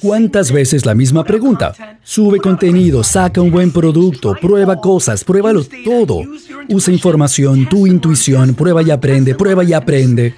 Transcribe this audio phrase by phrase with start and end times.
[0.00, 1.74] ¿Cuántas veces la misma pregunta?
[2.02, 6.22] Sube contenido, saca un buen producto, prueba cosas, pruébalo todo.
[6.68, 10.34] Usa información, tu intuición, prueba y aprende, prueba y aprende.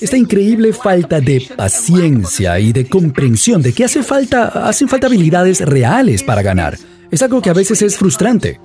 [0.00, 5.60] Esta increíble falta de paciencia y de comprensión de que hace falta, hacen falta habilidades
[5.60, 6.78] reales para ganar.
[7.16, 8.60] Es algo que a veces es frustrante.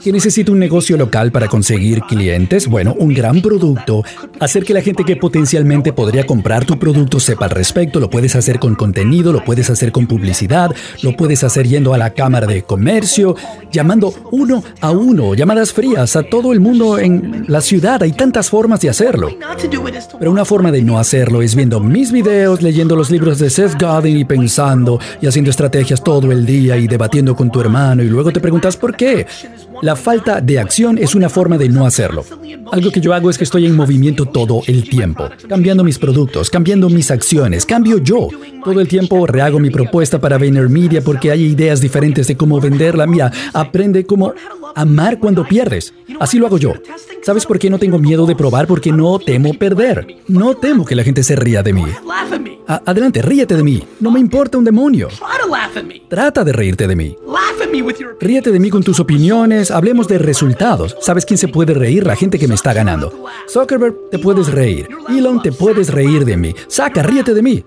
[0.00, 2.68] ¿Qué necesita un negocio local para conseguir clientes?
[2.68, 4.04] Bueno, un gran producto.
[4.38, 7.98] Hacer que la gente que potencialmente podría comprar tu producto sepa al respecto.
[7.98, 10.72] Lo puedes hacer con contenido, lo puedes hacer con publicidad,
[11.02, 13.34] lo puedes hacer yendo a la Cámara de Comercio,
[13.72, 18.04] llamando uno a uno, llamadas frías a todo el mundo en la ciudad.
[18.04, 19.30] Hay tantas formas de hacerlo.
[20.20, 23.82] Pero una forma de no hacerlo es viendo mis videos, leyendo los libros de Seth
[23.82, 28.08] Godin y pensando y haciendo estrategias todo el día y debatiendo con tu hermano y
[28.08, 29.26] luego te preguntas por qué.
[29.82, 32.24] La falta de acción es una forma de no hacerlo.
[32.72, 36.50] Algo que yo hago es que estoy en movimiento todo el tiempo, cambiando mis productos,
[36.50, 38.28] cambiando mis acciones, cambio yo.
[38.64, 43.06] Todo el tiempo rehago mi propuesta para VaynerMedia porque hay ideas diferentes de cómo venderla.
[43.06, 44.32] Mira, aprende cómo
[44.74, 45.92] amar cuando pierdes.
[46.20, 46.74] Así lo hago yo.
[47.22, 48.66] ¿Sabes por qué no tengo miedo de probar?
[48.66, 50.06] Porque no temo perder.
[50.28, 51.84] No temo que la gente se ría de mí.
[52.66, 53.82] Adelante, ríete de mí.
[54.00, 55.08] No me importa un demonio.
[56.08, 57.16] Trata de reírte de mí.
[58.20, 59.70] Ríete de mí con tus opiniones.
[59.70, 60.96] Hablemos de resultados.
[61.00, 62.06] ¿Sabes quién se puede reír?
[62.06, 63.24] La gente que me está ganando.
[63.48, 64.88] Zuckerberg, te puedes reír.
[65.08, 66.54] Elon, te puedes reír de mí.
[66.68, 67.64] Saca, ríete de mí.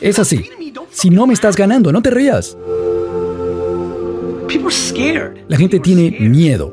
[0.00, 0.48] Es así.
[0.90, 2.56] Si no me estás ganando, no te rías.
[5.48, 6.72] La gente tiene miedo.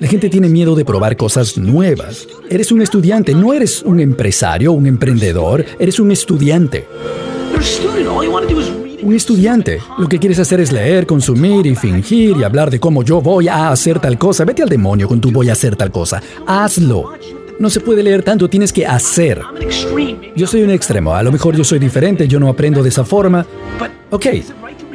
[0.00, 2.26] La gente tiene miedo de probar cosas nuevas.
[2.48, 6.86] Eres un estudiante, no eres un empresario, un emprendedor, eres un estudiante.
[9.02, 9.78] Un estudiante.
[9.98, 13.48] Lo que quieres hacer es leer, consumir y fingir y hablar de cómo yo voy
[13.48, 14.44] a hacer tal cosa.
[14.44, 16.22] Vete al demonio con tu voy a hacer tal cosa.
[16.46, 17.12] Hazlo.
[17.58, 19.40] No se puede leer tanto, tienes que hacer.
[20.34, 23.04] Yo soy un extremo, a lo mejor yo soy diferente, yo no aprendo de esa
[23.04, 23.46] forma.
[24.10, 24.26] Ok,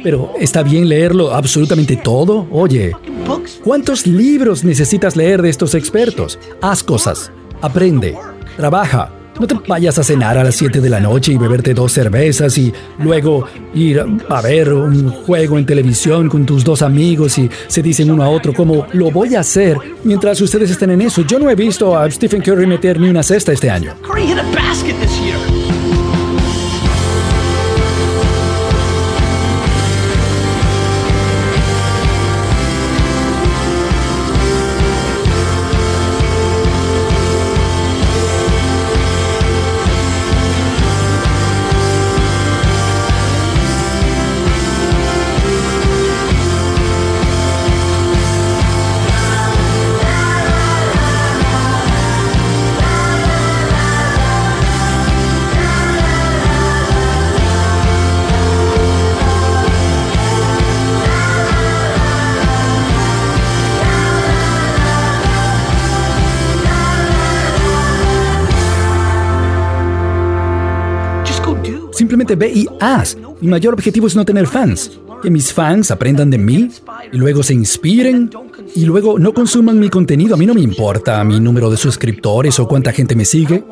[0.02, 2.46] pero ¿está bien leerlo absolutamente todo?
[2.50, 2.92] Oye,
[3.62, 6.38] ¿cuántos libros necesitas leer de estos expertos?
[6.60, 8.16] Haz cosas, aprende,
[8.56, 9.12] trabaja.
[9.38, 12.56] No te vayas a cenar a las 7 de la noche y beberte dos cervezas
[12.56, 17.82] y luego ir a ver un juego en televisión con tus dos amigos y se
[17.82, 21.20] dicen uno a otro como lo voy a hacer mientras ustedes estén en eso.
[21.20, 23.94] Yo no he visto a Stephen Curry meter ni una cesta este año.
[71.96, 73.16] Simplemente ve y haz.
[73.40, 75.00] Mi mayor objetivo es no tener fans.
[75.22, 76.68] Que mis fans aprendan de mí
[77.10, 78.30] y luego se inspiren
[78.74, 80.34] y luego no consuman mi contenido.
[80.34, 83.64] A mí no me importa mi número de suscriptores o cuánta gente me sigue.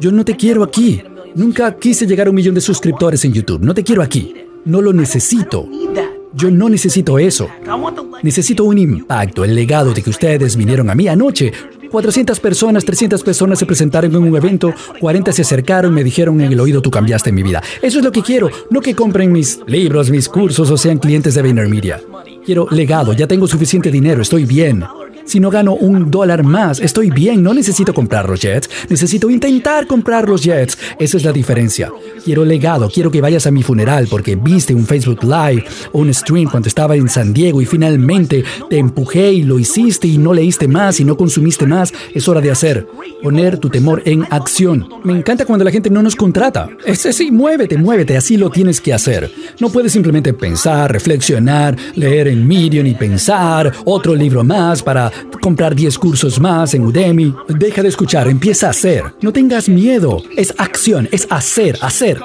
[0.00, 1.02] Yo no te quiero aquí.
[1.34, 3.62] Nunca quise llegar a un millón de suscriptores en YouTube.
[3.62, 4.34] No te quiero aquí.
[4.64, 5.68] No lo necesito.
[6.32, 7.46] Yo no necesito eso.
[8.22, 11.52] Necesito un impacto, el legado de que ustedes vinieron a mí anoche
[11.90, 16.52] 400 personas, 300 personas se presentaron en un evento, 40 se acercaron me dijeron en
[16.52, 17.62] el oído, tú cambiaste mi vida.
[17.82, 21.34] Eso es lo que quiero, no que compren mis libros, mis cursos o sean clientes
[21.34, 22.00] de VaynerMedia.
[22.44, 24.84] Quiero legado, ya tengo suficiente dinero, estoy bien.
[25.30, 29.86] Si no gano un dólar más, estoy bien, no necesito comprar los jets, necesito intentar
[29.86, 30.76] comprar los jets.
[30.98, 31.92] Esa es la diferencia.
[32.24, 36.12] Quiero legado, quiero que vayas a mi funeral porque viste un Facebook Live o un
[36.12, 40.34] stream cuando estaba en San Diego y finalmente te empujé y lo hiciste y no
[40.34, 41.94] leíste más y no consumiste más.
[42.12, 42.88] Es hora de hacer,
[43.22, 44.88] poner tu temor en acción.
[45.04, 46.68] Me encanta cuando la gente no nos contrata.
[46.84, 49.30] Es sí, muévete, muévete, así lo tienes que hacer.
[49.60, 55.74] No puedes simplemente pensar, reflexionar, leer en Medium y pensar otro libro más para comprar
[55.74, 57.34] 10 cursos más en Udemy.
[57.48, 59.04] Deja de escuchar, empieza a hacer.
[59.20, 60.22] No tengas miedo.
[60.36, 62.20] Es acción, es hacer, hacer.